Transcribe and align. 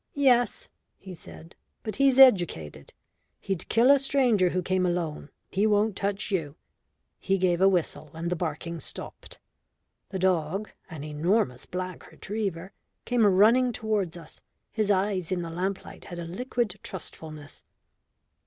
"Yes," 0.15 0.67
he 0.97 1.13
said. 1.13 1.53
"But 1.83 1.97
he's 1.97 2.17
educated. 2.17 2.91
He'd 3.39 3.69
kill 3.69 3.91
a 3.91 3.99
stranger 3.99 4.49
who 4.49 4.63
came 4.63 4.83
alone; 4.83 5.29
he 5.51 5.67
won't 5.67 5.95
touch 5.95 6.31
you." 6.31 6.55
He 7.19 7.37
gave 7.37 7.61
a 7.61 7.69
whistle 7.69 8.09
and 8.15 8.31
the 8.31 8.35
barking 8.35 8.79
stopped. 8.79 9.37
The 10.09 10.17
dog, 10.17 10.71
an 10.89 11.03
enormous 11.03 11.67
black 11.67 12.09
retriever, 12.11 12.71
came 13.05 13.23
running 13.27 13.71
towards 13.71 14.17
us; 14.17 14.41
his 14.71 14.89
eyes 14.89 15.31
in 15.31 15.43
the 15.43 15.51
lamplight 15.51 16.05
had 16.05 16.17
a 16.17 16.25
liquid 16.25 16.79
trustfulness. 16.81 17.61